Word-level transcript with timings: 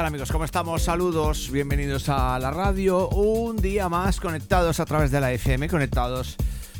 tal 0.00 0.06
amigos? 0.06 0.32
¿Cómo 0.32 0.46
estamos? 0.46 0.82
Saludos, 0.82 1.50
bienvenidos 1.50 2.08
a 2.08 2.38
la 2.38 2.50
radio. 2.50 3.10
Un 3.10 3.58
día 3.58 3.90
más 3.90 4.18
conectados 4.18 4.80
a 4.80 4.86
través 4.86 5.10
de 5.10 5.20
la 5.20 5.30
FM, 5.30 5.68
conectados, 5.68 6.36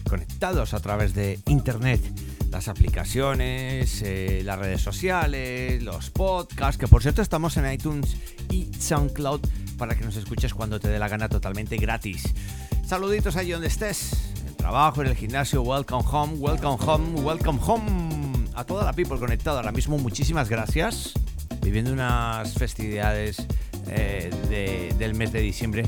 conectados 0.08 0.72
a 0.72 0.80
través 0.80 1.12
de 1.12 1.38
internet. 1.44 2.00
Las 2.48 2.68
aplicaciones, 2.68 4.00
eh, 4.00 4.40
las 4.42 4.58
redes 4.58 4.80
sociales, 4.80 5.82
los 5.82 6.08
podcasts, 6.08 6.78
que 6.78 6.88
por 6.88 7.02
cierto 7.02 7.20
estamos 7.20 7.58
en 7.58 7.70
iTunes 7.70 8.16
y 8.50 8.70
SoundCloud 8.72 9.40
para 9.76 9.94
que 9.96 10.04
nos 10.06 10.16
escuches 10.16 10.54
cuando 10.54 10.80
te 10.80 10.88
dé 10.88 10.98
la 10.98 11.08
gana 11.08 11.28
totalmente 11.28 11.76
gratis. 11.76 12.22
Saluditos 12.86 13.36
allí 13.36 13.50
donde 13.50 13.68
estés, 13.68 14.32
en 14.40 14.48
el 14.48 14.56
trabajo, 14.56 15.02
en 15.02 15.08
el 15.08 15.16
gimnasio, 15.16 15.60
welcome 15.60 16.08
home, 16.10 16.38
welcome 16.38 16.82
home, 16.82 17.20
welcome 17.20 17.60
home. 17.62 18.48
A 18.54 18.64
toda 18.64 18.82
la 18.82 18.94
people 18.94 19.18
conectada 19.18 19.58
ahora 19.58 19.72
mismo, 19.72 19.98
muchísimas 19.98 20.48
gracias 20.48 21.12
viviendo 21.62 21.92
unas 21.92 22.54
festividades 22.54 23.46
eh, 23.88 24.30
de- 24.48 24.94
del 24.98 25.14
mes 25.14 25.32
de 25.32 25.40
diciembre. 25.40 25.84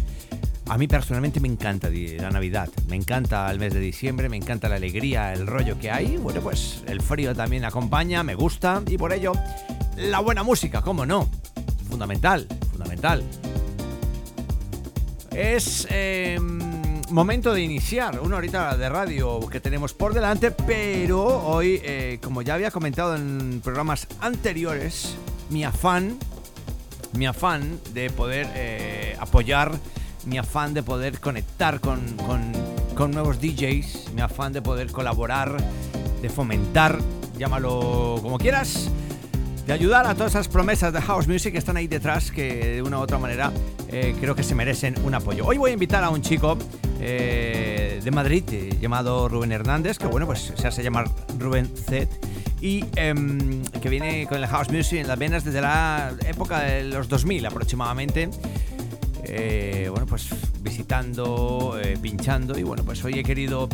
A 0.69 0.79
mí 0.79 0.87
personalmente 0.87 1.41
me 1.41 1.49
encanta 1.49 1.91
la 1.91 2.31
Navidad, 2.31 2.69
me 2.89 2.97
encanta 2.97 3.51
el 3.51 3.59
mes 3.59 3.75
de 3.75 3.81
diciembre, 3.81 4.29
me 4.29 4.37
encanta 4.37 4.69
la 4.69 4.77
alegría, 4.77 5.33
el 5.33 5.47
rollo 5.47 5.79
que 5.79 5.91
hay. 5.91 6.17
Bueno, 6.17 6.41
pues 6.41 6.83
el 6.87 7.01
frío 7.03 7.35
también 7.35 7.65
acompaña, 7.65 8.23
me 8.23 8.35
gusta 8.35 8.83
y 8.87 8.97
por 8.97 9.13
ello 9.13 9.33
la 9.97 10.21
buena 10.21 10.43
música, 10.43 10.81
¿cómo 10.81 11.05
no? 11.05 11.29
Fundamental, 11.91 12.47
fundamental. 12.71 13.23
Es 15.35 15.87
eh, 15.91 16.39
momento 17.11 17.53
de 17.53 17.63
iniciar 17.63 18.21
una 18.21 18.37
horita 18.37 18.77
de 18.77 18.89
radio 18.89 19.41
que 19.49 19.61
tenemos 19.61 19.93
por 19.95 20.15
delante, 20.15 20.51
pero 20.51 21.25
hoy, 21.45 21.81
eh, 21.83 22.19
como 22.23 22.43
ya 22.43 22.55
había 22.55 22.71
comentado 22.71 23.17
en 23.17 23.61
programas 23.63 24.07
anteriores, 24.21 25.17
mi 25.53 25.65
afán, 25.65 26.19
mi 27.13 27.27
afán 27.27 27.79
de 27.93 28.09
poder 28.11 28.49
eh, 28.55 29.17
apoyar, 29.21 29.73
mi 30.25 30.39
afán 30.39 30.73
de 30.75 30.83
poder 30.83 31.21
conectar 31.21 31.79
con, 31.81 32.01
con- 32.17 33.11
nuevos 33.13 33.41
DJs, 33.41 34.13
mi 34.15 34.21
afán 34.23 34.53
de 34.53 34.63
poder 34.63 34.93
colaborar, 34.93 35.57
de 36.23 36.29
fomentar, 36.29 37.01
llámalo 37.37 38.21
como 38.23 38.39
quieras, 38.39 38.89
de 39.67 39.73
ayudar 39.73 40.07
a 40.07 40.15
todas 40.15 40.33
esas 40.33 40.47
promesas 40.47 40.93
de 40.93 41.01
house 41.03 41.27
music 41.27 41.51
que 41.53 41.59
están 41.59 41.77
ahí 41.77 41.89
detrás, 41.89 42.31
que 42.31 42.75
de 42.75 42.83
una 42.83 42.99
u 42.99 43.03
otra 43.03 43.19
manera 43.19 43.53
eh, 43.89 44.15
creo 44.21 44.37
que 44.37 44.45
se 44.45 44.55
merecen 44.55 44.95
un 45.05 45.15
apoyo. 45.15 45.45
Hoy 45.45 45.59
voy 45.59 45.71
a 45.71 45.73
invitar 45.75 46.05
a 46.05 46.11
un 46.11 46.23
chico 46.23 46.57
eh, 47.05 48.01
de 48.03 48.11
Madrid 48.13 48.45
eh, 48.53 48.79
llamado 48.81 49.29
Rubén 49.29 49.51
Hernández, 49.51 49.99
que 49.99 50.07
bueno, 50.07 50.25
pues 50.25 50.53
se 50.57 50.69
hace 50.69 50.85
llamar 50.85 51.07
Rubén 51.37 51.67
Z. 51.67 52.09
Y 52.61 52.85
em, 52.95 53.65
que 53.65 53.89
viene 53.89 54.27
con 54.29 54.39
el 54.39 54.47
house 54.47 54.71
music 54.71 55.01
en 55.01 55.09
las 55.09 55.19
venas 55.19 55.45
desde 55.45 55.61
la 55.61 56.15
época 56.29 56.61
de 56.61 56.85
los 56.85 57.09
2000 57.09 57.45
aproximadamente. 57.47 58.31
Eh, 59.25 59.89
bueno, 59.91 60.07
pues 60.07 60.29
visitando, 60.61 61.77
pinchando. 62.01 62.57
Y 62.57 62.63
bueno, 62.63 62.85
pues 62.85 63.05
hoy 63.05 63.19
he 63.19 63.25
querido 63.25 63.69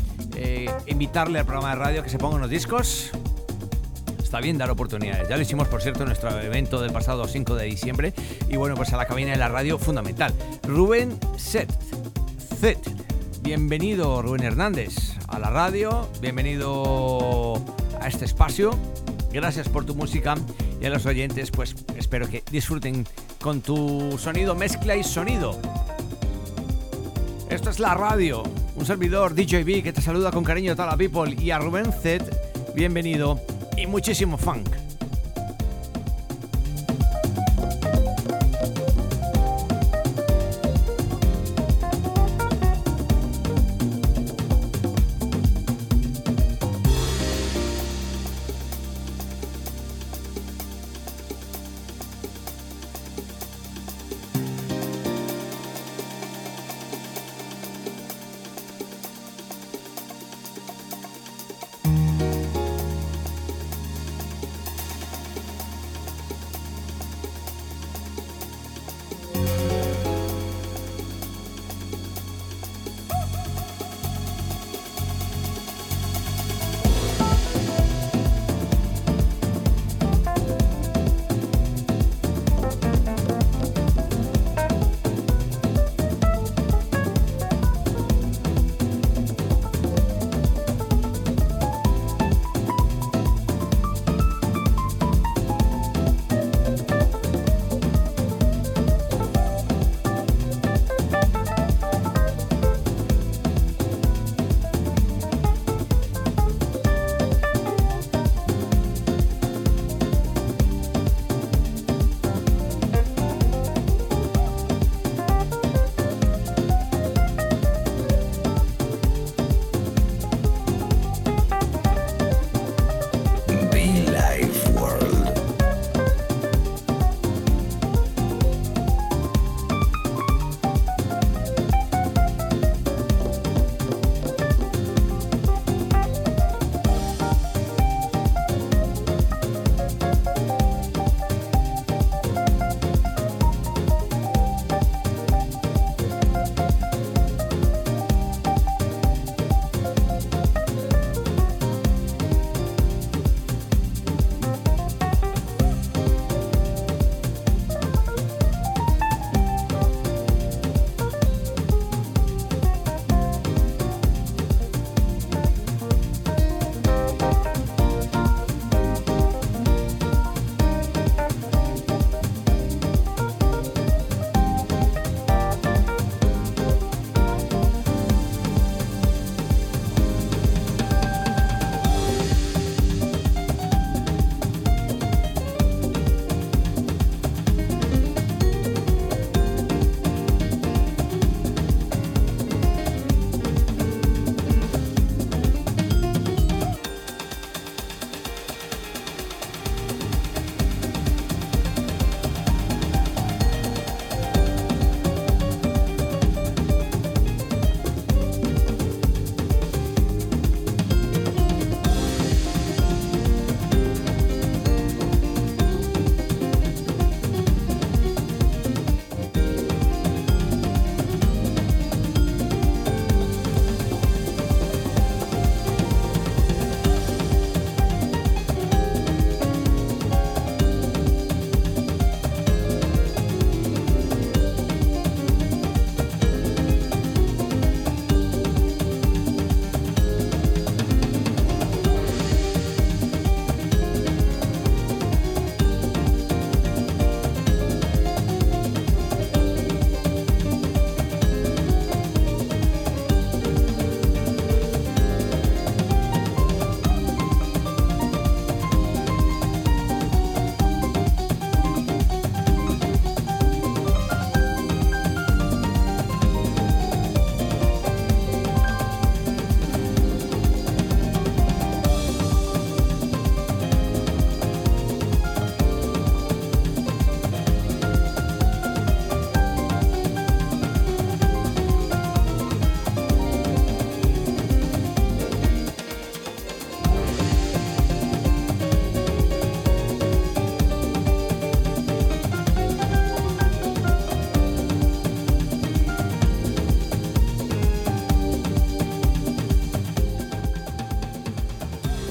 invitarle 0.86 1.40
al 1.40 1.44
programa 1.44 1.70
de 1.70 1.76
radio 1.76 2.02
que 2.02 2.08
se 2.08 2.16
ponga 2.16 2.36
unos 2.36 2.48
discos, 2.48 3.10
Está 4.28 4.40
bien 4.40 4.58
dar 4.58 4.70
oportunidades. 4.70 5.26
Ya 5.26 5.36
lo 5.36 5.42
hicimos, 5.42 5.68
por 5.68 5.80
cierto, 5.80 6.02
en 6.02 6.08
nuestro 6.08 6.28
evento 6.38 6.82
del 6.82 6.92
pasado 6.92 7.26
5 7.26 7.54
de 7.54 7.64
diciembre. 7.64 8.12
Y 8.50 8.56
bueno, 8.56 8.74
pues 8.74 8.92
a 8.92 8.98
la 8.98 9.06
cabina 9.06 9.30
de 9.30 9.38
la 9.38 9.48
radio, 9.48 9.78
fundamental. 9.78 10.34
Rubén 10.64 11.18
Set. 11.38 11.72
Bienvenido, 13.48 14.20
Rubén 14.20 14.42
Hernández, 14.42 15.16
a 15.26 15.38
la 15.38 15.48
radio. 15.48 16.06
Bienvenido 16.20 17.54
a 17.98 18.06
este 18.06 18.26
espacio. 18.26 18.72
Gracias 19.32 19.70
por 19.70 19.86
tu 19.86 19.94
música. 19.94 20.34
Y 20.82 20.84
a 20.84 20.90
los 20.90 21.06
oyentes, 21.06 21.50
pues 21.50 21.74
espero 21.96 22.28
que 22.28 22.44
disfruten 22.50 23.06
con 23.40 23.62
tu 23.62 24.18
sonido, 24.18 24.54
mezcla 24.54 24.96
y 24.96 25.02
sonido. 25.02 25.58
Esto 27.48 27.70
es 27.70 27.80
la 27.80 27.94
radio. 27.94 28.42
Un 28.76 28.84
servidor 28.84 29.34
DJB 29.34 29.82
que 29.82 29.94
te 29.94 30.02
saluda 30.02 30.30
con 30.30 30.44
cariño 30.44 30.72
a 30.72 30.76
toda 30.76 30.88
la 30.88 30.98
people. 30.98 31.34
Y 31.42 31.50
a 31.50 31.58
Rubén 31.58 31.90
Z, 31.90 32.26
bienvenido 32.74 33.40
y 33.78 33.86
muchísimo 33.86 34.36
funk. 34.36 34.68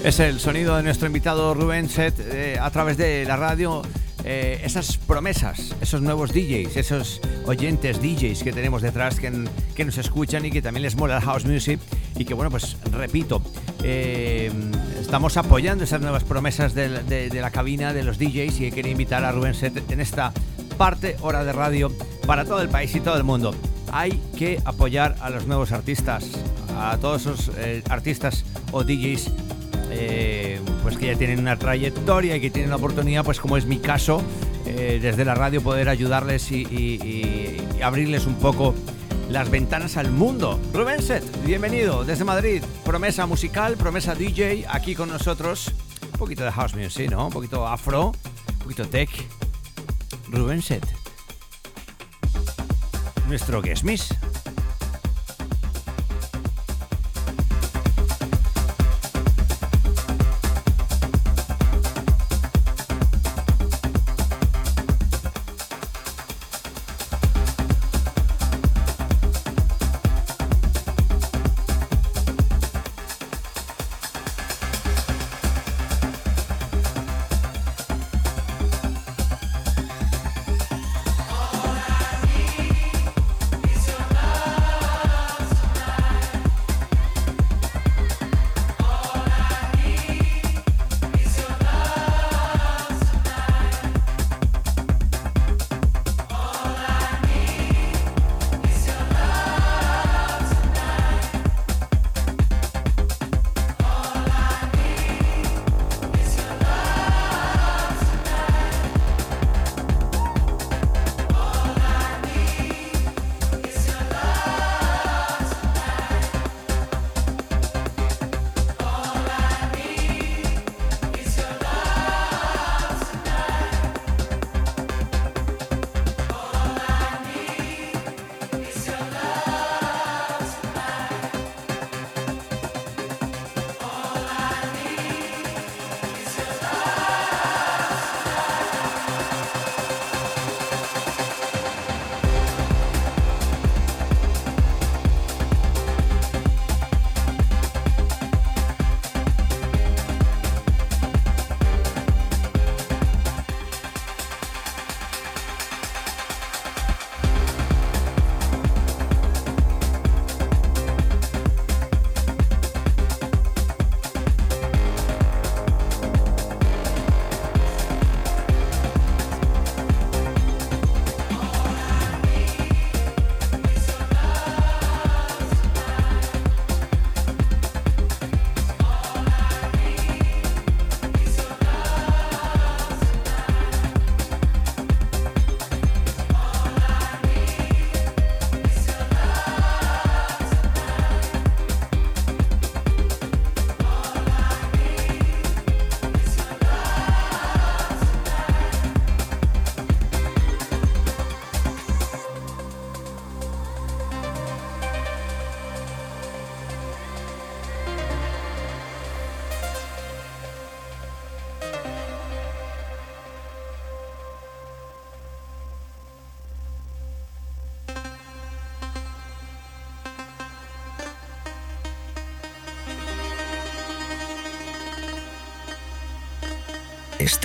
Es 0.08 0.22
el 0.22 0.40
sonido 0.40 0.78
de 0.78 0.84
nuestro 0.84 1.08
invitado 1.08 1.54
Rubén 1.54 1.90
Set 1.90 2.16
eh, 2.18 2.58
a 2.62 2.72
través 2.72 2.96
de 2.96 3.26
la 3.26 3.36
radio. 3.36 3.82
Eh, 4.24 4.62
esas 4.64 4.96
promesas, 4.96 5.76
esos 5.82 6.02
nuevos 6.02 6.32
DJs, 6.32 6.78
esos 6.78 7.20
oyentes 7.46 8.02
DJs 8.02 8.42
que 8.42 8.54
tenemos 8.54 8.82
detrás 8.82 9.20
que, 9.20 9.34
que, 9.76 9.84
nos 9.84 9.98
escuchan 9.98 10.46
y 10.46 10.52
que 10.52 10.62
también 10.62 10.84
les 10.84 10.96
mola 10.96 11.18
el 11.18 11.24
house 11.24 11.44
music 11.44 11.82
y 12.16 12.24
que 12.24 12.34
bueno, 12.34 12.50
pues 12.50 12.78
repito, 12.90 13.42
eh, 13.84 14.50
estamos 15.02 15.36
apoyando 15.36 15.84
esas 15.84 16.00
nuevas 16.00 16.24
promesas 16.24 16.74
de, 16.74 17.30
la 17.34 17.52
cabina 17.52 17.92
de 17.92 18.04
los 18.04 18.18
DJs 18.18 18.62
y 18.62 18.72
quería 18.72 18.94
invitar 18.94 19.26
a 19.26 19.34
Rubén 19.34 19.56
Set 19.56 19.92
en 19.92 20.00
esta 20.00 20.32
parte 20.78 21.18
hora 21.20 21.44
de 21.44 21.52
radio 21.52 21.92
para 22.26 22.46
todo 22.46 22.62
el 22.62 22.70
país 22.70 22.96
y 22.96 23.02
todo 23.02 23.18
el 23.18 23.26
mundo. 23.26 23.54
Hay 23.92 24.22
que 24.38 24.62
apoyar 24.64 25.18
a 25.20 25.30
los 25.30 25.48
nuevos 25.48 25.74
artistas, 25.74 26.24
a 26.78 26.98
todos 26.98 27.24
esos 27.24 27.52
artistas 27.90 28.46
o 28.72 28.86
DJs 28.86 29.47
eh, 29.98 30.62
pues 30.84 30.98
que 30.98 31.08
ya 31.08 31.16
tienen 31.16 31.40
una 31.40 31.58
trayectoria 31.58 32.36
y 32.36 32.42
que 32.42 32.50
tienen 32.50 32.70
la 32.70 32.76
oportunidad, 32.76 33.24
pues 33.24 33.40
como 33.40 33.58
es 33.58 33.66
mi 33.66 33.80
caso, 33.80 34.22
eh, 34.66 35.00
desde 35.02 35.26
la 35.26 35.34
radio 35.34 35.62
poder 35.62 35.90
ayudarles 35.90 36.52
y, 36.52 37.58
abrirles 37.84 38.26
un 38.26 38.36
poco 38.36 38.76
las 39.30 39.50
ventanas 39.50 39.98
al 39.98 40.12
mundo. 40.12 40.60
Rubén 40.74 41.02
Set, 41.02 41.24
bienvenido 41.46 42.04
desde 42.04 42.24
Madrid. 42.24 42.64
Promesa 42.86 43.26
musical, 43.26 43.76
promesa 43.76 44.14
DJ, 44.14 44.66
aquí 44.70 44.96
con 44.96 45.10
nosotros. 45.10 45.74
Un 46.14 46.20
poquito 46.20 46.44
de 46.44 46.52
house 46.52 46.76
music, 46.76 47.10
¿no? 47.10 47.28
Un 47.28 47.34
poquito 47.34 47.68
afro, 47.68 48.12
un 48.12 48.60
poquito 48.60 48.88
tech. 48.88 49.10
Rubén 50.30 50.62
Set. 50.62 50.86
Nuestro 53.28 53.62
guest 53.62 53.84
miss. 53.84 54.14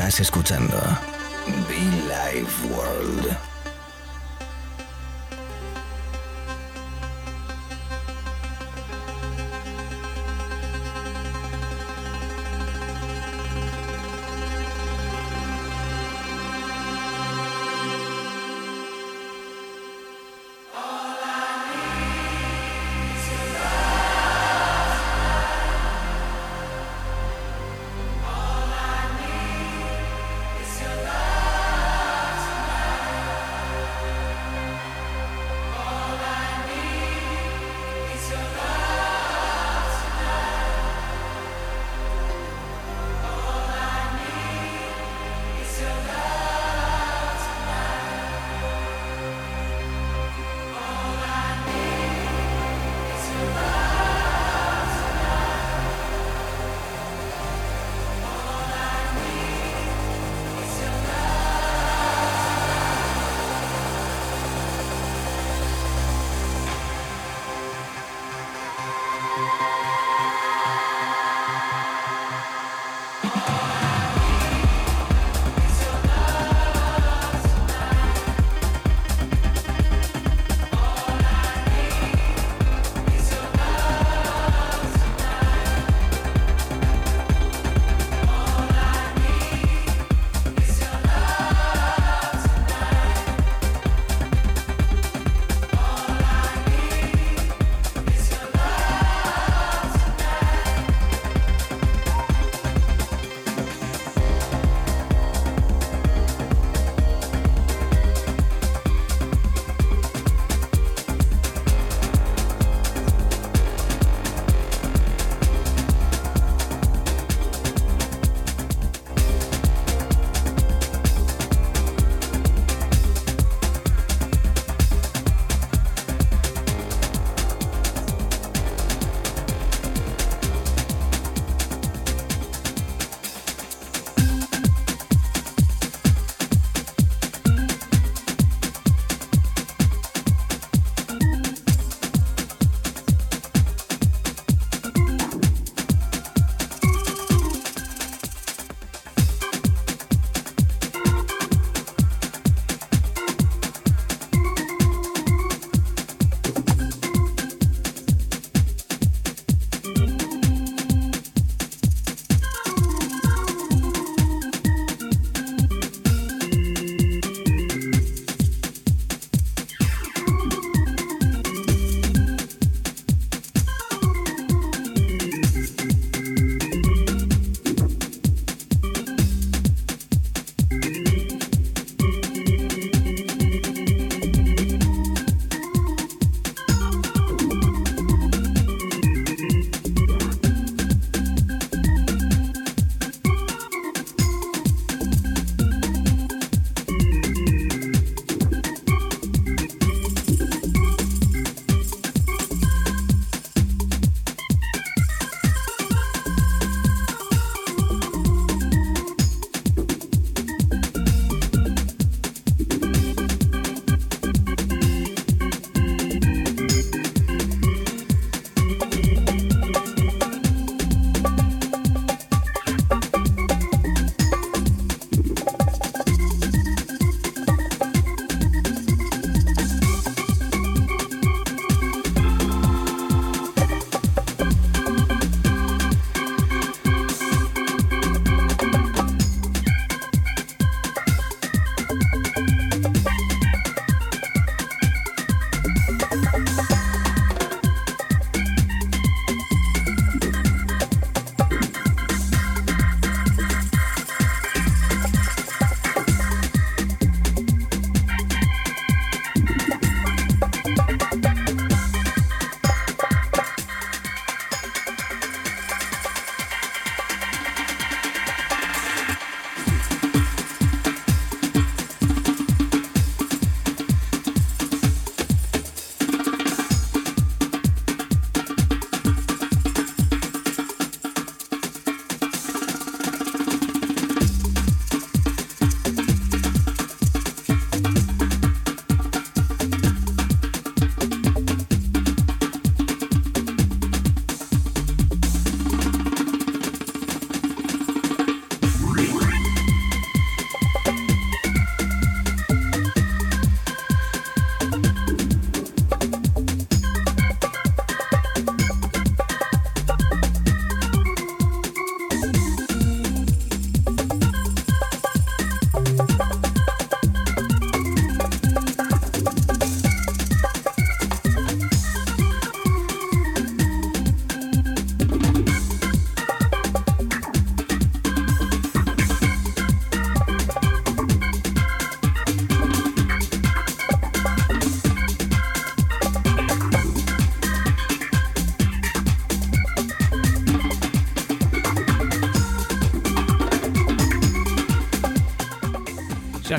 Estás 0.03 0.19
escuchando 0.19 0.77
Be 1.69 1.79
Live 2.09 2.75
World. 2.75 3.52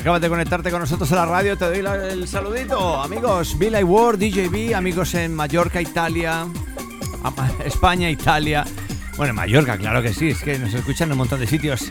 Acabas 0.04 0.20
de 0.20 0.28
conectarte 0.28 0.70
con 0.70 0.80
nosotros 0.80 1.10
a 1.12 1.16
la 1.16 1.24
radio, 1.24 1.56
te 1.56 1.64
doy 1.64 1.78
el 1.78 2.28
saludito. 2.28 3.00
Amigos, 3.00 3.56
Bill 3.58 3.82
Ward, 3.84 4.18
DJB, 4.18 4.74
amigos 4.74 5.14
en 5.14 5.34
Mallorca, 5.34 5.80
Italia, 5.80 6.46
España, 7.64 8.10
Italia. 8.10 8.66
Bueno, 9.16 9.30
en 9.30 9.36
Mallorca, 9.36 9.78
claro 9.78 10.02
que 10.02 10.12
sí, 10.12 10.28
es 10.28 10.42
que 10.42 10.58
nos 10.58 10.74
escuchan 10.74 11.08
en 11.08 11.12
un 11.12 11.18
montón 11.20 11.40
de 11.40 11.46
sitios. 11.46 11.90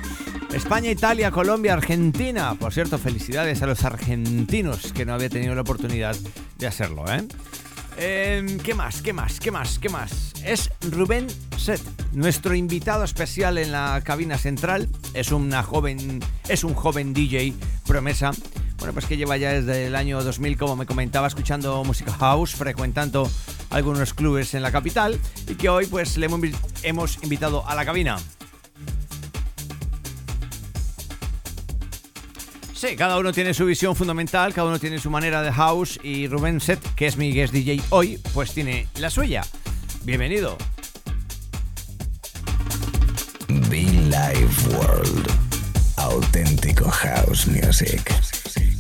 España, 0.54 0.91
Italia, 0.91 1.32
Colombia, 1.32 1.73
Argentina. 1.73 2.54
Por 2.54 2.71
cierto, 2.71 2.99
felicidades 2.99 3.63
a 3.63 3.65
los 3.65 3.84
argentinos 3.84 4.93
que 4.93 5.08
no 5.08 5.15
había 5.15 5.30
tenido 5.30 5.56
la 5.56 5.62
oportunidad 5.62 6.15
de 6.60 6.67
hacerlo, 6.67 7.12
¿eh? 7.12 7.28
Em, 7.97 8.60
¿Qué 8.60 8.76
más? 8.76 9.02
¿Qué 9.02 9.13
más? 9.13 9.39
¿Qué 9.39 9.49
más? 9.49 9.80
¿Qué 9.80 9.89
más? 9.89 10.34
Es 10.43 10.69
Rubén 10.91 11.26
Set, 11.58 11.82
nuestro 12.12 12.54
invitado 12.54 13.04
especial 13.06 13.58
en 13.58 13.71
la 13.71 14.02
cabina 14.04 14.38
central. 14.38 14.88
Es 15.15 15.32
una 15.32 15.63
joven, 15.63 16.19
es 16.47 16.63
un 16.63 16.76
joven 16.76 17.13
DJ 17.13 17.56
promesa. 17.86 18.32
Bueno, 18.78 18.93
pues 18.93 19.06
que 19.06 19.17
lleva 19.17 19.38
ya 19.38 19.52
desde 19.52 19.88
el 19.88 19.96
año 19.96 20.24
2000, 20.24 20.58
como 20.58 20.76
me 20.76 20.86
comentaba, 20.86 21.28
escuchando 21.28 21.84
música 21.84 22.12
house, 22.12 22.54
frecuentando 22.56 23.30
algunos 23.69 24.13
clubes 24.13 24.54
en 24.54 24.62
la 24.62 24.72
capital 24.72 25.19
y 25.48 25.56
que 25.56 25.69
hoy 25.69 25.86
pues 25.86 26.17
le 26.17 26.28
hemos 26.84 27.24
invitado 27.24 27.67
a 27.67 27.76
la 27.76 27.86
cabina. 27.86 28.17
Sí, 32.84 32.98
cada 32.98 33.17
uno 33.17 33.32
tiene 33.32 33.54
su 33.54 33.65
visión 33.65 33.96
fundamental, 33.96 34.54
cada 34.54 34.67
uno 34.67 34.78
tiene 34.78 35.00
su 35.00 35.10
manera 35.10 35.41
de 35.41 35.54
house 35.54 35.98
y 36.04 36.28
Rubén 36.28 36.60
Set, 36.60 36.82
que 36.96 37.08
es 37.08 37.15
mi 37.15 37.32
guest 37.32 37.54
DJ 37.54 37.82
hoy, 37.91 38.19
pues 38.34 38.54
tiene 38.54 38.88
la 38.98 39.10
suya. 39.10 39.46
Bienvenido. 40.04 40.58
Be 43.69 43.88
World. 44.78 45.42
Auténtico 46.13 46.86
house 46.91 47.47
music. 47.47 48.72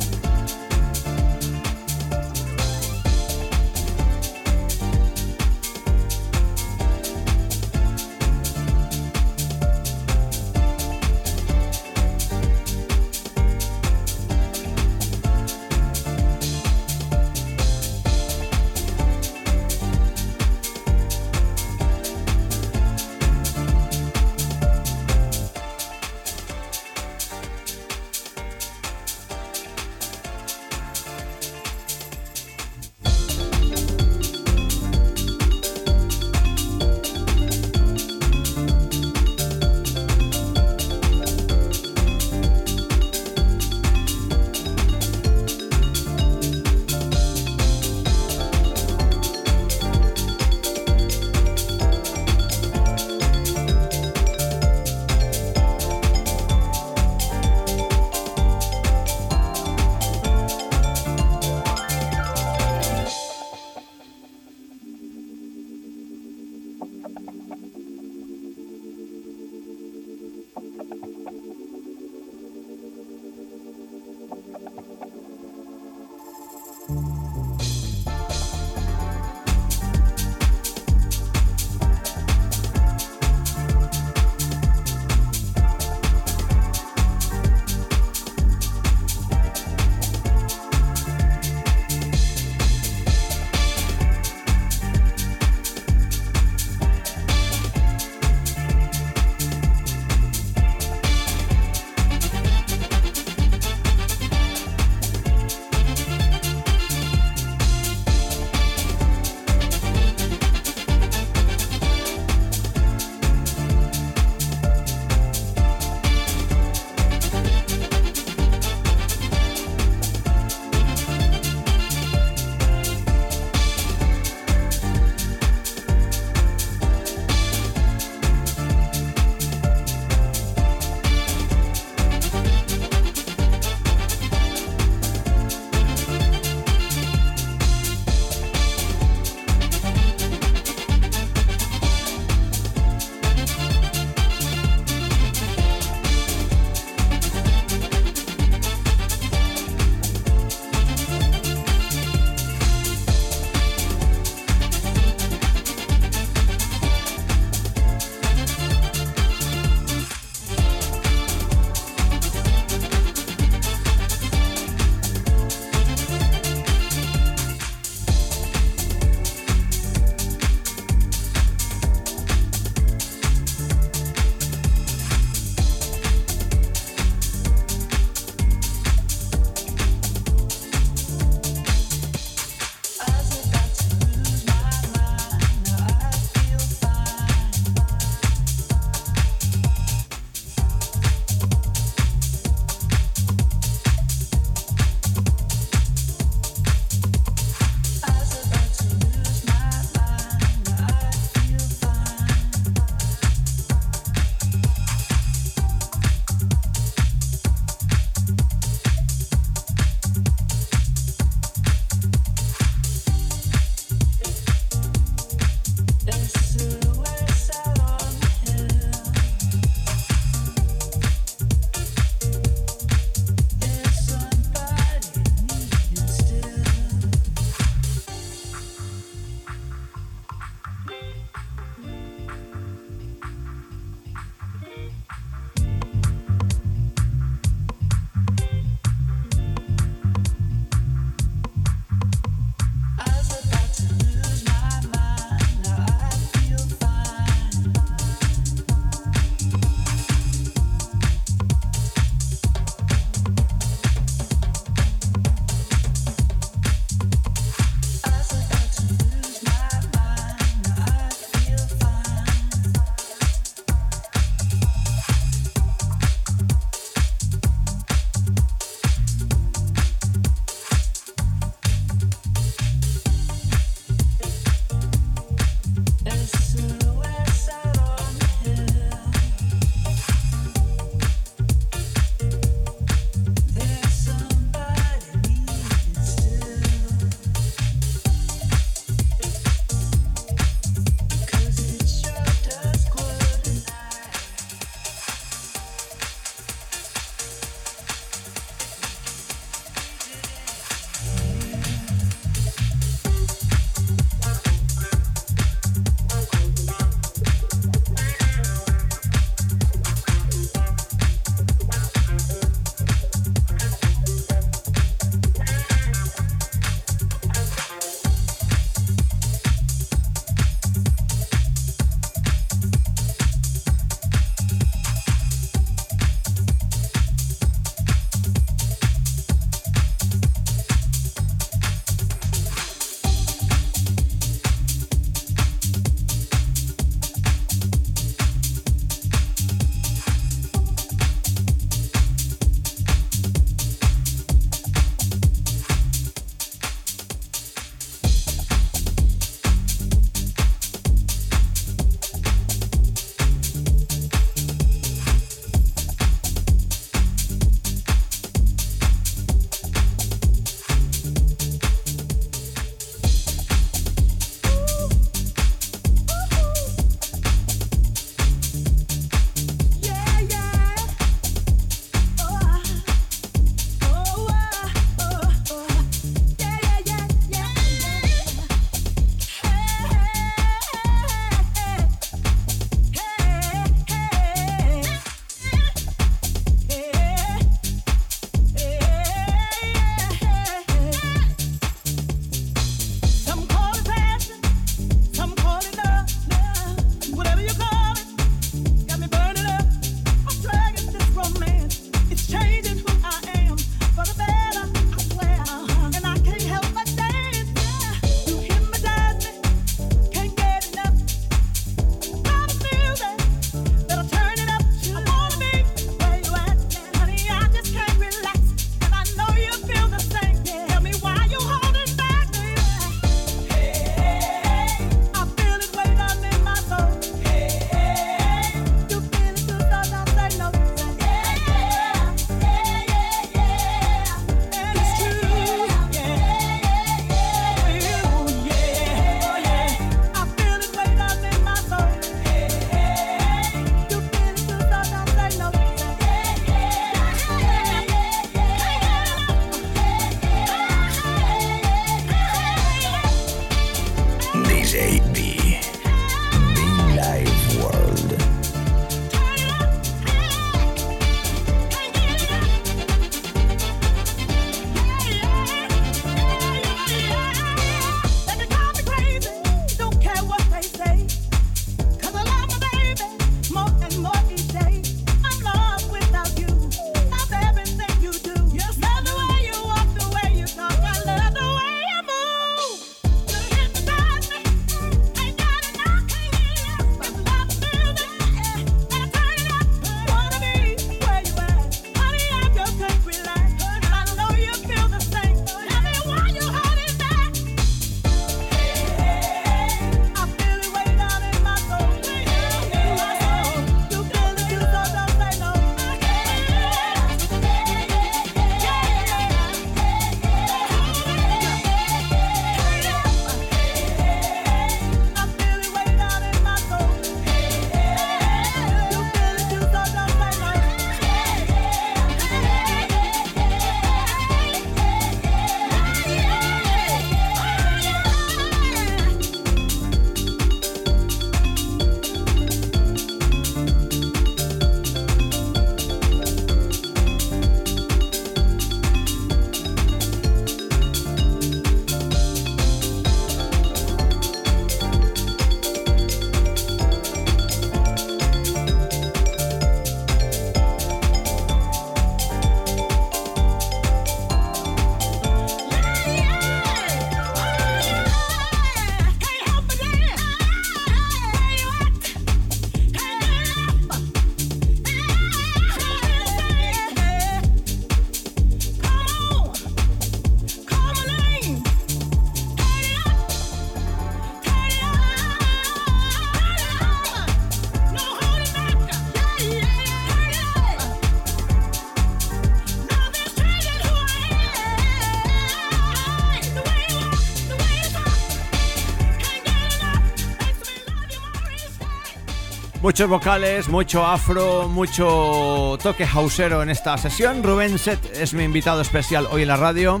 Muchos 592.82 593.08
vocales, 593.08 593.68
mucho 593.68 594.04
afro, 594.04 594.66
mucho 594.66 595.78
toque 595.80 596.04
hausero 596.04 596.64
en 596.64 596.68
esta 596.68 596.98
sesión. 596.98 597.44
Rubén 597.44 597.78
Set 597.78 598.00
es 598.12 598.34
mi 598.34 598.42
invitado 598.42 598.80
especial 598.80 599.28
hoy 599.30 599.42
en 599.42 599.48
la 599.48 599.56
radio. 599.56 600.00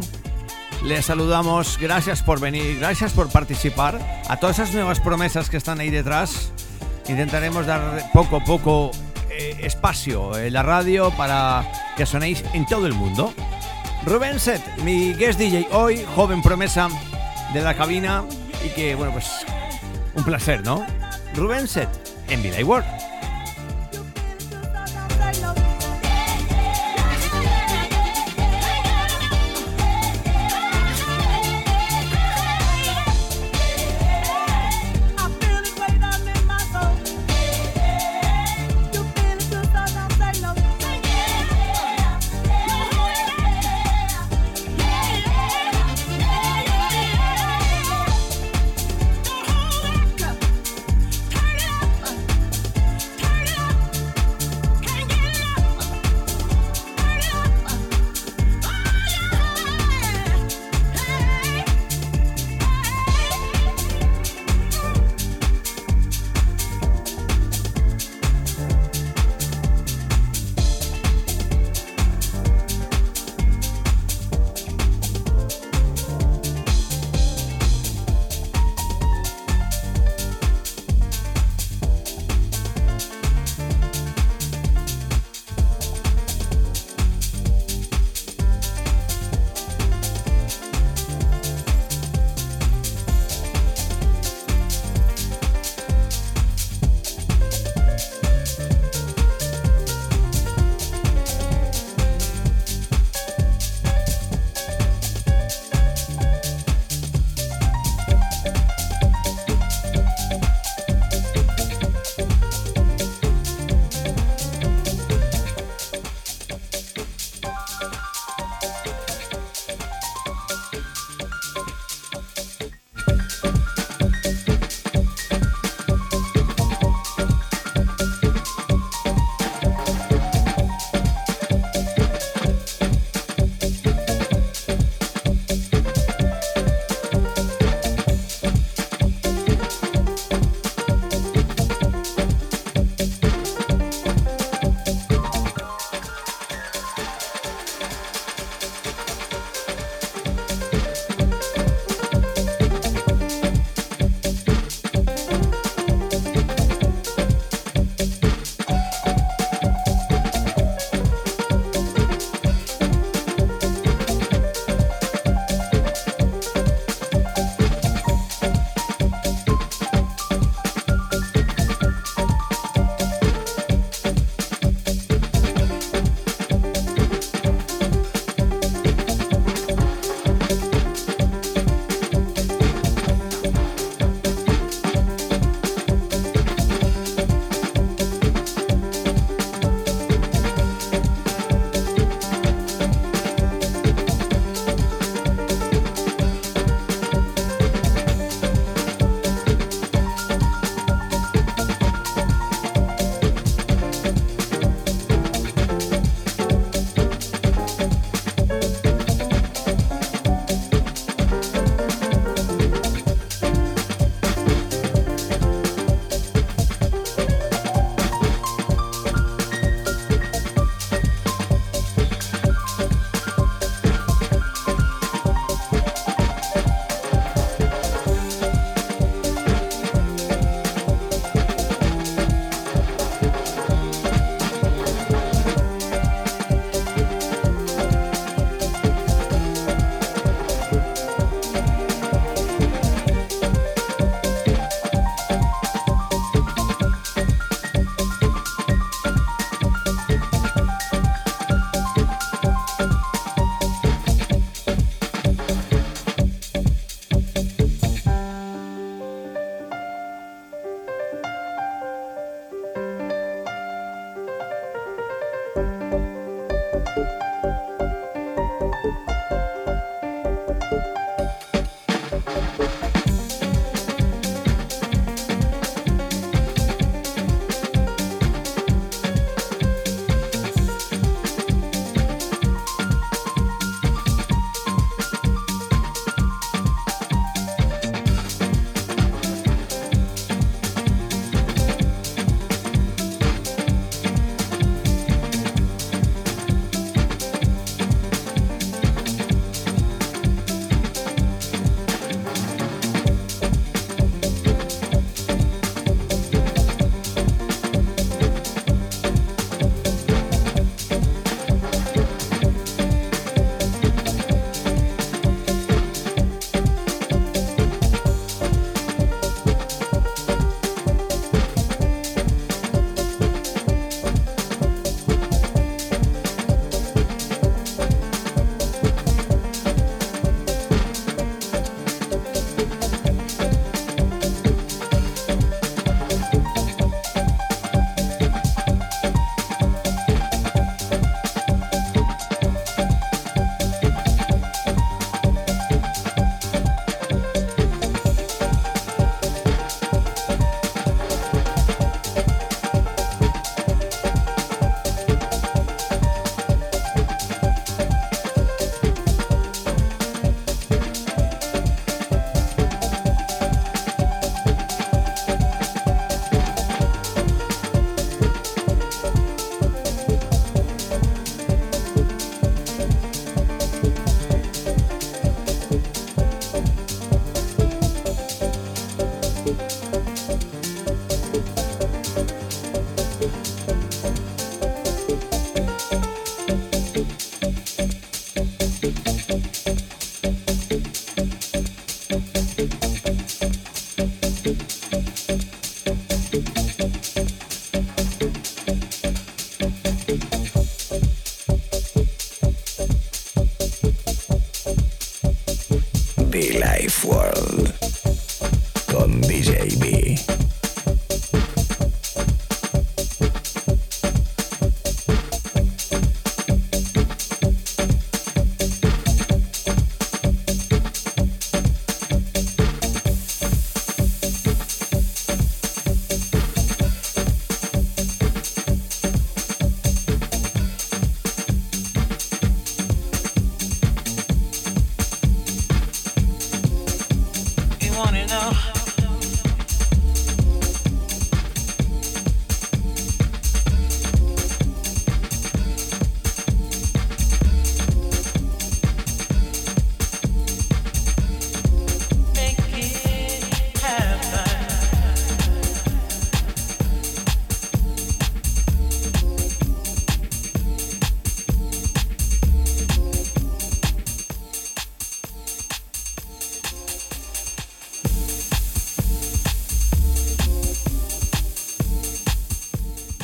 Les 0.82 1.06
saludamos, 1.06 1.78
gracias 1.78 2.24
por 2.24 2.40
venir, 2.40 2.80
gracias 2.80 3.12
por 3.12 3.30
participar. 3.30 4.00
A 4.28 4.36
todas 4.38 4.58
esas 4.58 4.74
nuevas 4.74 4.98
promesas 4.98 5.48
que 5.48 5.58
están 5.58 5.78
ahí 5.78 5.90
detrás, 5.90 6.50
intentaremos 7.08 7.66
dar 7.66 8.10
poco 8.12 8.38
a 8.38 8.44
poco 8.44 8.90
eh, 9.30 9.58
espacio 9.60 10.36
en 10.36 10.52
la 10.52 10.64
radio 10.64 11.12
para 11.12 11.70
que 11.96 12.04
sonéis 12.04 12.42
en 12.52 12.66
todo 12.66 12.88
el 12.88 12.94
mundo. 12.94 13.32
Rubén 14.04 14.40
Set, 14.40 14.60
mi 14.78 15.14
guest 15.14 15.38
DJ 15.38 15.68
hoy, 15.70 16.04
joven 16.16 16.42
promesa 16.42 16.88
de 17.54 17.60
la 17.60 17.74
cabina 17.74 18.24
y 18.66 18.70
que, 18.70 18.96
bueno, 18.96 19.12
pues 19.12 19.46
un 20.16 20.24
placer, 20.24 20.64
¿no? 20.64 20.84
Rubén 21.36 21.68
Set 21.68 22.01
en 22.32 22.42
Vida 22.42 22.60
y 22.60 22.64
Work. 22.64 23.01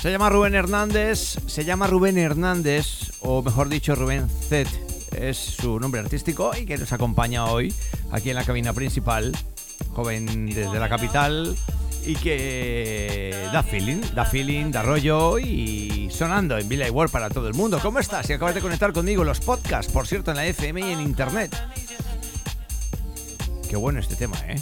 Se 0.09 0.13
llama 0.13 0.31
Rubén 0.31 0.55
Hernández, 0.55 1.37
se 1.47 1.67
llama 1.67 1.87
Rubén 1.87 2.17
Hernández, 2.17 3.13
o 3.21 3.43
mejor 3.43 3.69
dicho, 3.69 3.95
Rubén 3.95 4.27
Z, 4.49 4.71
es 5.15 5.37
su 5.37 5.79
nombre 5.79 6.01
artístico 6.01 6.53
y 6.57 6.65
que 6.65 6.79
nos 6.79 6.93
acompaña 6.93 7.45
hoy 7.45 7.75
aquí 8.11 8.31
en 8.31 8.37
la 8.37 8.45
cabina 8.45 8.73
principal, 8.73 9.37
joven 9.93 10.47
desde 10.47 10.81
la 10.81 10.89
capital 10.89 11.55
y 12.07 12.15
que 12.17 13.35
da 13.53 13.63
feeling, 13.63 14.01
da 14.15 14.25
feeling, 14.25 14.71
da 14.71 14.83
rollo 14.83 15.39
y 15.39 16.09
sonando 16.11 16.57
en 16.57 16.71
Villa 16.71 16.91
World 16.91 17.13
para 17.13 17.29
todo 17.29 17.47
el 17.47 17.53
mundo. 17.53 17.79
¿Cómo 17.79 17.99
estás? 17.99 18.27
Si 18.27 18.33
acabas 18.33 18.55
de 18.55 18.63
conectar 18.63 18.95
conmigo 18.95 19.25
los 19.25 19.41
podcasts, 19.41 19.93
por 19.93 20.07
cierto, 20.07 20.31
en 20.31 20.39
la 20.39 20.47
FM 20.47 20.89
y 20.89 20.91
en 20.91 21.03
internet. 21.03 21.55
Qué 23.69 23.77
bueno 23.77 24.01
este 24.01 24.17
tema, 24.17 24.39
¿eh? 24.49 24.59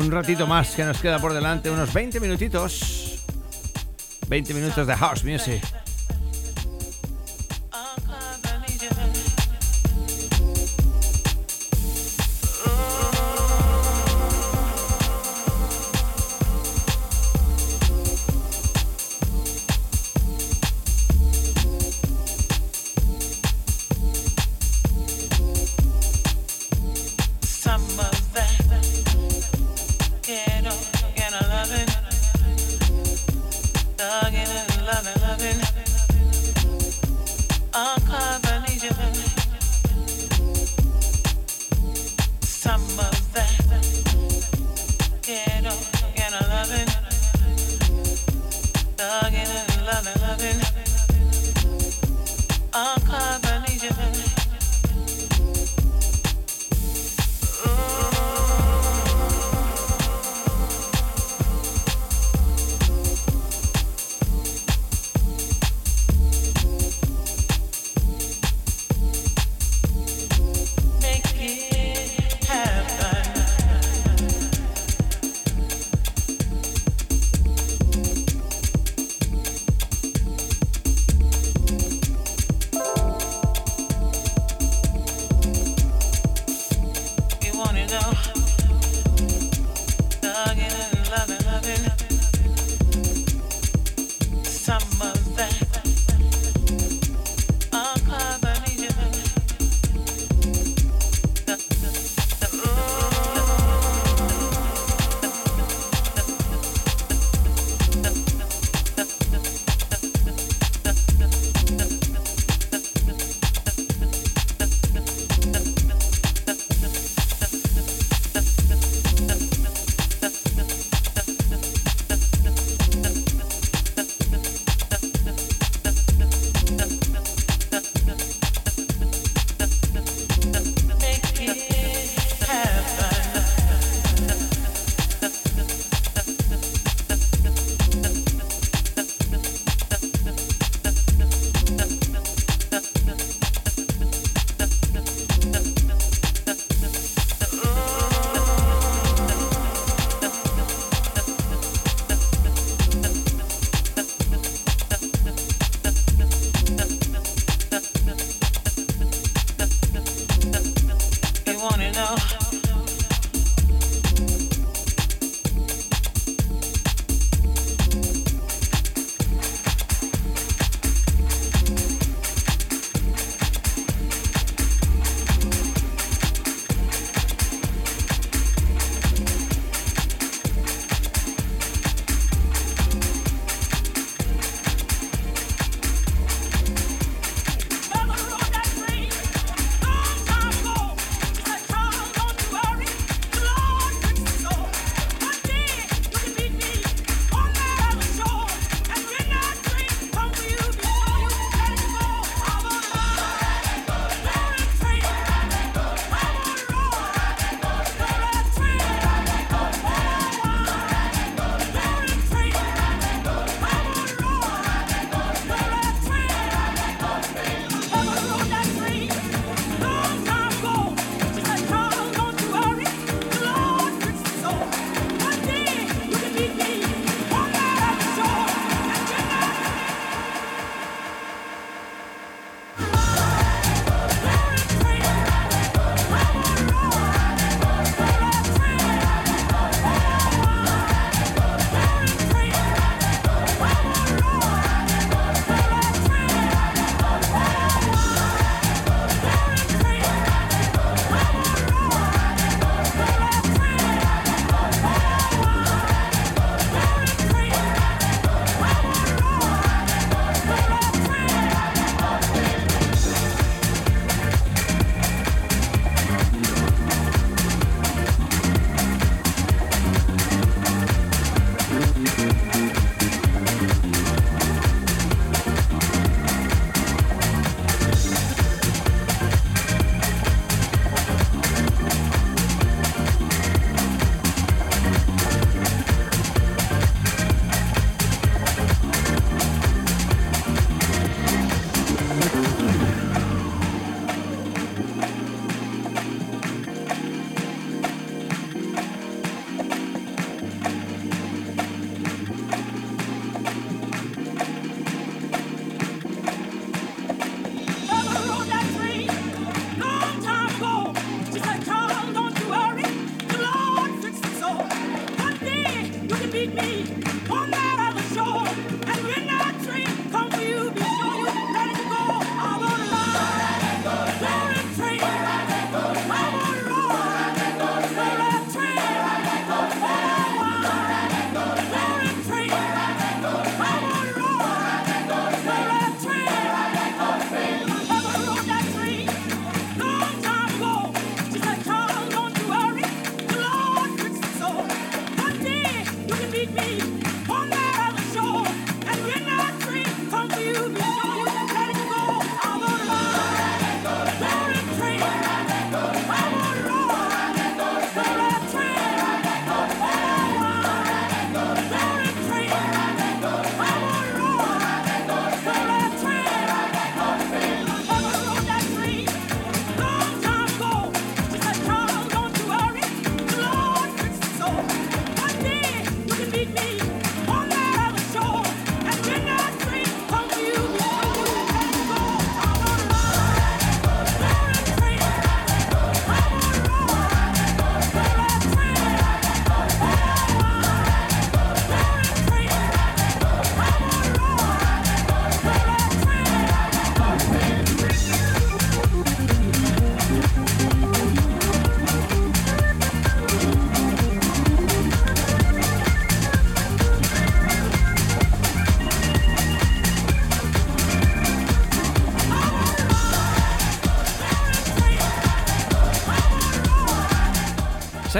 Un 0.00 0.10
ratito 0.10 0.46
más 0.46 0.74
que 0.74 0.82
nos 0.82 0.98
queda 1.00 1.18
por 1.18 1.34
delante, 1.34 1.70
unos 1.70 1.92
20 1.92 2.20
minutitos. 2.20 3.22
20 4.28 4.54
minutos 4.54 4.86
de 4.86 4.96
house 4.96 5.24
music. 5.24 5.79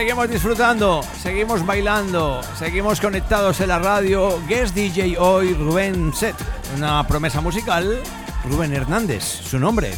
Seguimos 0.00 0.30
disfrutando, 0.30 1.02
seguimos 1.22 1.66
bailando, 1.66 2.40
seguimos 2.58 3.02
conectados 3.02 3.60
en 3.60 3.68
la 3.68 3.78
radio. 3.78 4.40
Guest 4.48 4.74
DJ 4.74 5.18
hoy, 5.18 5.52
Rubén 5.52 6.14
Set. 6.14 6.34
Una 6.74 7.06
promesa 7.06 7.42
musical, 7.42 8.00
Rubén 8.48 8.72
Hernández, 8.72 9.22
su 9.22 9.58
nombre. 9.58 9.90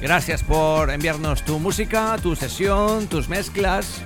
Gracias 0.00 0.42
por 0.42 0.90
enviarnos 0.90 1.44
tu 1.44 1.60
música, 1.60 2.16
tu 2.20 2.34
sesión, 2.34 3.06
tus 3.06 3.28
mezclas, 3.28 4.00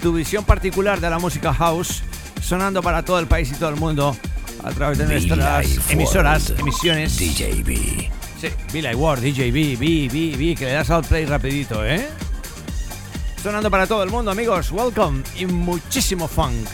tu 0.00 0.14
visión 0.14 0.42
particular 0.44 1.02
de 1.02 1.10
la 1.10 1.18
música 1.18 1.52
house, 1.52 2.02
sonando 2.40 2.82
para 2.82 3.04
todo 3.04 3.18
el 3.18 3.26
país 3.26 3.52
y 3.52 3.56
todo 3.56 3.68
el 3.68 3.76
mundo 3.76 4.16
a 4.64 4.70
través 4.70 4.96
de 4.96 5.04
nuestras 5.04 5.90
emisoras, 5.90 6.54
emisiones. 6.56 7.18
DJB. 7.18 8.08
Sí, 8.40 8.80
Like 8.80 8.96
Ward, 8.96 9.20
DJB, 9.20 9.78
B, 9.78 10.08
B, 10.10 10.34
B, 10.38 10.54
que 10.58 10.64
le 10.64 10.72
das 10.72 10.88
al 10.88 11.04
play 11.04 11.26
rapidito, 11.26 11.84
¿eh? 11.84 12.08
Sonando 13.44 13.70
para 13.70 13.86
todo 13.86 14.02
el 14.02 14.08
mundo, 14.08 14.30
amigos. 14.30 14.72
Welcome 14.72 15.22
y 15.36 15.44
muchísimo 15.44 16.26
funk. 16.26 16.66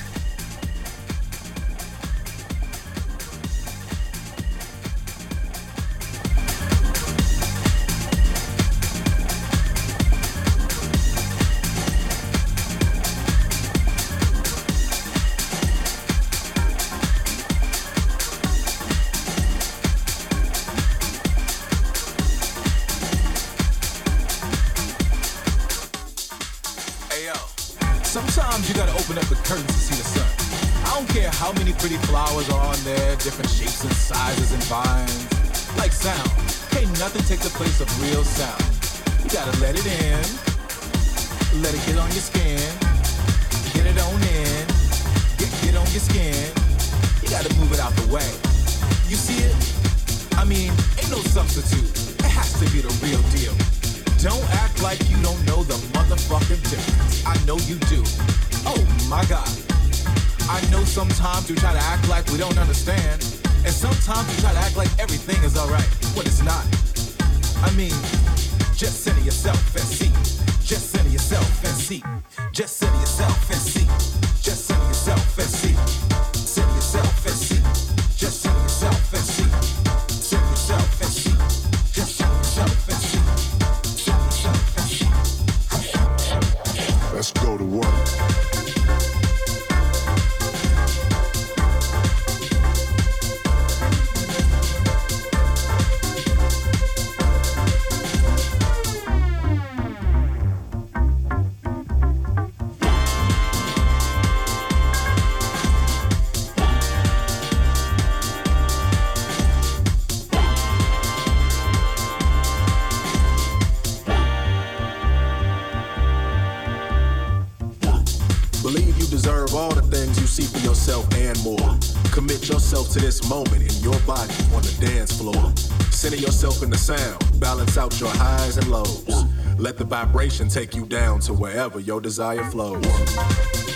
deserve 119.10 119.54
all 119.54 119.74
the 119.74 119.82
things 119.82 120.18
you 120.20 120.26
see 120.26 120.44
for 120.44 120.64
yourself 120.64 121.04
and 121.14 121.38
more. 121.42 121.76
Commit 122.12 122.48
yourself 122.48 122.90
to 122.90 123.00
this 123.00 123.28
moment 123.28 123.62
in 123.62 123.82
your 123.82 123.98
body 124.00 124.32
on 124.54 124.62
the 124.62 124.76
dance 124.80 125.18
floor. 125.18 125.52
Center 125.90 126.16
yourself 126.16 126.62
in 126.62 126.70
the 126.70 126.78
sound, 126.78 127.18
balance 127.40 127.76
out 127.76 127.98
your 128.00 128.10
highs 128.10 128.56
and 128.56 128.68
lows. 128.68 129.24
Let 129.58 129.76
the 129.76 129.84
vibration 129.84 130.48
take 130.48 130.74
you 130.74 130.86
down 130.86 131.20
to 131.20 131.34
wherever 131.34 131.80
your 131.80 132.00
desire 132.00 132.44
flows. 132.44 133.69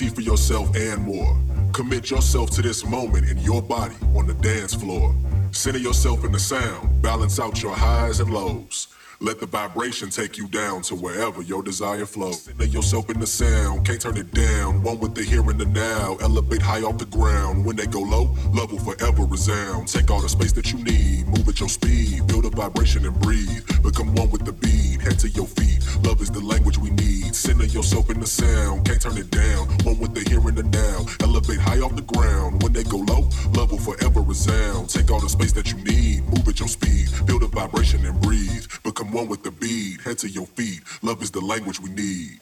See 0.00 0.08
for 0.08 0.22
yourself 0.22 0.74
and 0.74 1.02
more. 1.02 1.36
Commit 1.74 2.10
yourself 2.10 2.48
to 2.52 2.62
this 2.62 2.86
moment 2.86 3.28
in 3.28 3.36
your 3.38 3.60
body 3.60 3.96
on 4.16 4.26
the 4.26 4.32
dance 4.34 4.72
floor. 4.72 5.14
Center 5.50 5.78
yourself 5.78 6.24
in 6.24 6.32
the 6.32 6.38
sound, 6.38 7.02
balance 7.02 7.38
out 7.38 7.62
your 7.62 7.74
highs 7.74 8.18
and 8.20 8.32
lows. 8.32 8.88
Let 9.22 9.38
the 9.38 9.44
vibration 9.44 10.08
take 10.08 10.38
you 10.38 10.48
down 10.48 10.80
to 10.88 10.94
wherever 10.94 11.42
your 11.42 11.62
desire 11.62 12.06
flows. 12.06 12.44
Center 12.44 12.64
yourself 12.64 13.10
in 13.10 13.20
the 13.20 13.26
sound, 13.26 13.84
can't 13.84 14.00
turn 14.00 14.16
it 14.16 14.32
down. 14.32 14.82
One 14.82 14.98
with 14.98 15.14
the 15.14 15.22
here 15.22 15.44
and 15.50 15.60
the 15.60 15.66
now. 15.66 16.16
Elevate 16.22 16.62
high 16.62 16.80
off 16.80 16.96
the 16.96 17.04
ground. 17.04 17.66
When 17.66 17.76
they 17.76 17.84
go 17.84 18.00
low, 18.00 18.34
love 18.54 18.72
will 18.72 18.78
forever 18.78 19.24
resound. 19.24 19.88
Take 19.88 20.10
all 20.10 20.22
the 20.22 20.30
space 20.30 20.52
that 20.52 20.72
you 20.72 20.78
need, 20.82 21.28
move 21.28 21.46
at 21.46 21.60
your 21.60 21.68
speed. 21.68 22.26
Build 22.26 22.46
a 22.46 22.48
vibration 22.48 23.04
and 23.04 23.20
breathe. 23.20 23.62
Become 23.82 24.14
one 24.14 24.30
with 24.30 24.46
the 24.46 24.52
beat, 24.52 24.79
head 25.00 25.18
to 25.20 25.28
your 25.30 25.46
feet. 25.46 25.80
Love 26.04 26.20
is 26.20 26.30
the 26.30 26.40
language 26.40 26.78
we 26.78 26.90
need. 26.90 27.34
Center 27.34 27.64
yourself 27.64 28.10
in 28.10 28.20
the 28.20 28.26
sound, 28.26 28.84
can't 28.86 29.00
turn 29.00 29.16
it 29.16 29.30
down. 29.30 29.68
One 29.84 29.98
with 29.98 30.14
the 30.14 30.28
here 30.28 30.40
and 30.40 30.56
the 30.56 30.64
now. 30.64 31.06
Elevate 31.20 31.58
high 31.58 31.80
off 31.80 31.96
the 31.96 32.02
ground. 32.02 32.62
When 32.62 32.72
they 32.72 32.84
go 32.84 32.98
low, 32.98 33.28
love 33.54 33.72
will 33.72 33.78
forever 33.78 34.20
resound. 34.20 34.90
Take 34.90 35.10
all 35.10 35.20
the 35.20 35.28
space 35.28 35.52
that 35.52 35.72
you 35.72 35.78
need, 35.78 36.24
move 36.28 36.46
at 36.48 36.60
your 36.60 36.68
speed. 36.68 37.08
Build 37.26 37.42
a 37.42 37.46
vibration 37.46 38.04
and 38.04 38.20
breathe. 38.20 38.66
Become 38.84 39.12
one 39.12 39.28
with 39.28 39.42
the 39.42 39.50
beat, 39.50 40.00
head 40.02 40.18
to 40.18 40.28
your 40.28 40.46
feet. 40.46 40.82
Love 41.02 41.22
is 41.22 41.30
the 41.30 41.40
language 41.40 41.80
we 41.80 41.90
need. 41.90 42.40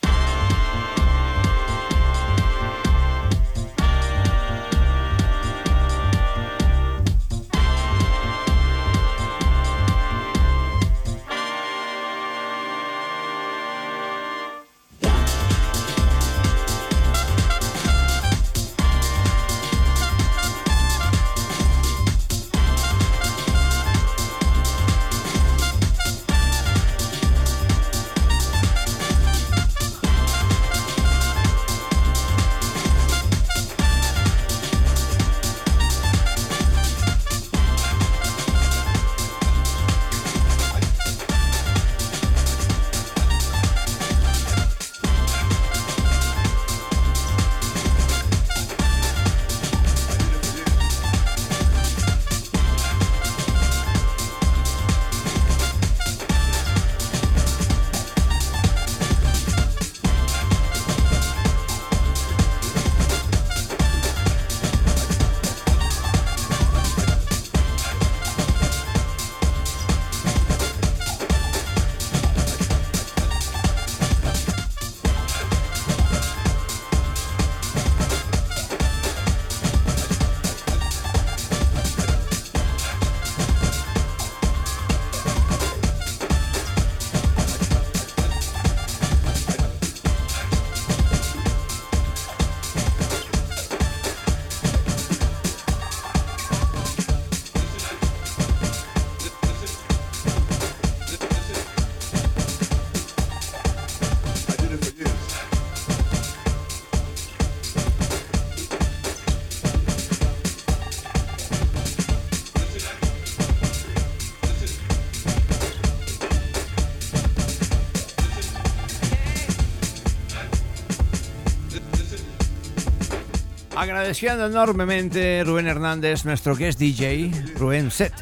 Agradeciendo 123.88 124.44
enormemente 124.44 125.42
Rubén 125.46 125.66
Hernández, 125.66 126.26
nuestro 126.26 126.54
guest 126.54 126.78
DJ, 126.78 127.30
Rubén 127.56 127.90
Set. 127.90 128.12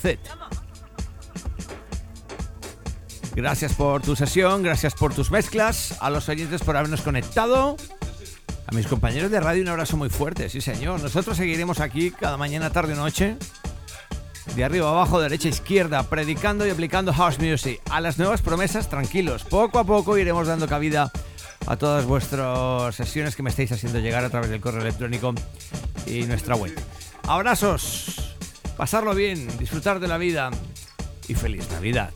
Set. 0.00 0.18
Gracias 3.34 3.74
por 3.74 4.00
tu 4.00 4.16
sesión, 4.16 4.62
gracias 4.62 4.94
por 4.94 5.12
tus 5.12 5.30
mezclas, 5.30 5.98
a 6.00 6.08
los 6.08 6.30
oyentes 6.30 6.62
por 6.62 6.78
habernos 6.78 7.02
conectado. 7.02 7.76
A 8.66 8.74
mis 8.74 8.86
compañeros 8.86 9.30
de 9.30 9.38
radio 9.38 9.62
un 9.62 9.68
abrazo 9.68 9.98
muy 9.98 10.08
fuerte, 10.08 10.48
sí 10.48 10.62
señor. 10.62 11.02
Nosotros 11.02 11.36
seguiremos 11.36 11.80
aquí 11.80 12.10
cada 12.10 12.38
mañana, 12.38 12.70
tarde 12.70 12.94
o 12.94 12.96
noche, 12.96 13.36
de 14.54 14.64
arriba 14.64 14.88
abajo, 14.88 15.20
derecha 15.20 15.48
izquierda, 15.48 16.04
predicando 16.04 16.66
y 16.66 16.70
aplicando 16.70 17.12
house 17.12 17.38
music. 17.38 17.82
A 17.90 18.00
las 18.00 18.16
nuevas 18.16 18.40
promesas, 18.40 18.88
tranquilos. 18.88 19.44
Poco 19.44 19.78
a 19.78 19.84
poco 19.84 20.16
iremos 20.16 20.46
dando 20.46 20.66
cabida 20.66 21.02
a 21.02 21.25
todas 21.74 22.04
vuestras 22.04 22.94
sesiones 22.94 23.34
que 23.34 23.42
me 23.42 23.50
estáis 23.50 23.72
haciendo 23.72 23.98
llegar 23.98 24.24
a 24.24 24.30
través 24.30 24.48
del 24.48 24.60
correo 24.60 24.82
electrónico 24.82 25.34
y 26.06 26.22
nuestra 26.22 26.54
web. 26.54 26.72
Abrazos, 27.24 28.36
pasarlo 28.76 29.12
bien, 29.16 29.48
disfrutar 29.58 29.98
de 29.98 30.06
la 30.06 30.16
vida 30.16 30.50
y 31.26 31.34
feliz 31.34 31.68
Navidad. 31.72 32.12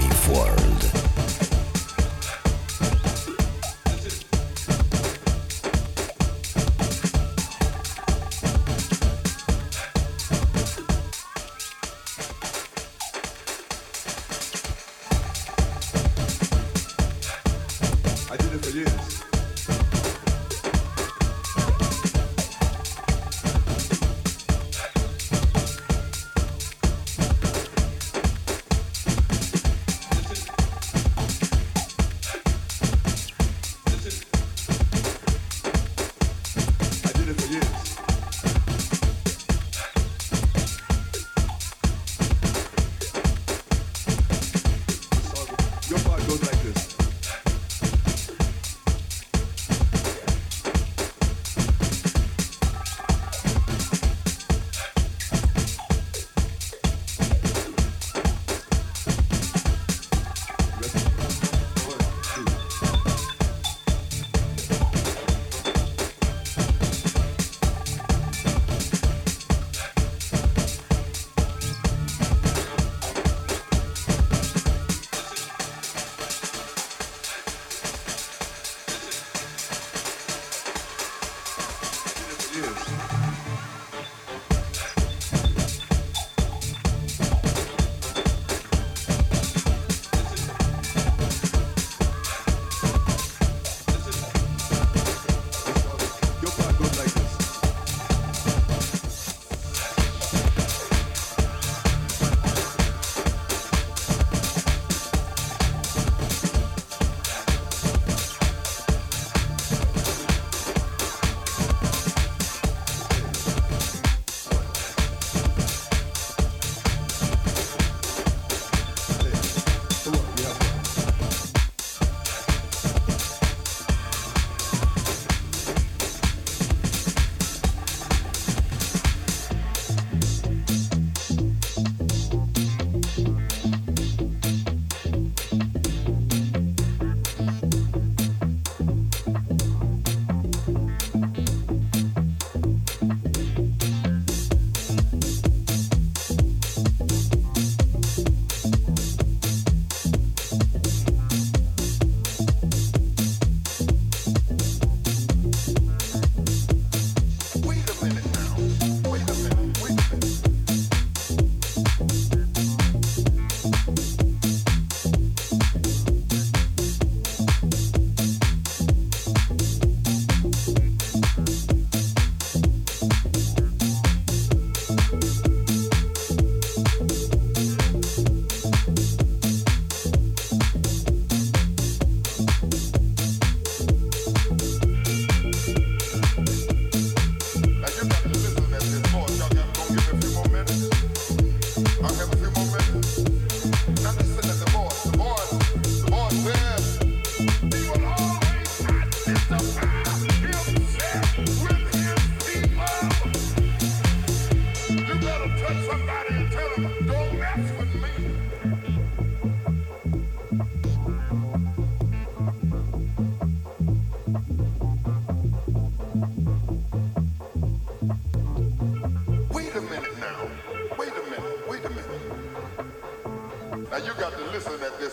Life 0.00 0.28
World. 0.28 0.67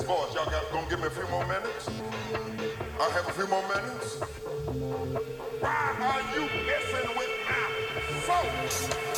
Voice. 0.05 0.33
Y'all 0.35 0.45
got 0.45 0.71
gonna 0.71 0.87
give 0.89 0.99
me 0.99 1.07
a 1.07 1.09
few 1.09 1.27
more 1.29 1.45
minutes? 1.47 1.89
I 2.99 3.09
have 3.09 3.27
a 3.27 3.33
few 3.33 3.47
more 3.47 3.67
minutes. 3.67 4.19
Why 5.59 5.95
are 5.99 6.21
you 6.35 6.45
messing 6.65 7.09
with 7.17 7.29
my 7.47 9.14